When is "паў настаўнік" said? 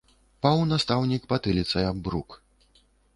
0.43-1.27